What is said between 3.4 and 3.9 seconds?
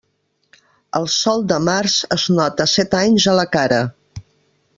la cara.